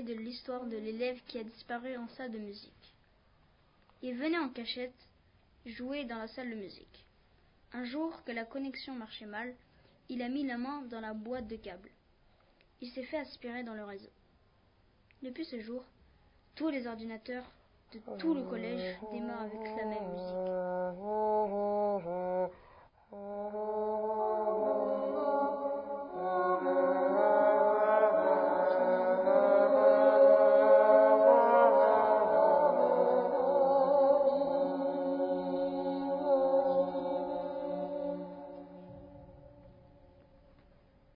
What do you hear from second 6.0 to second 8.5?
dans la salle de musique. Un jour que la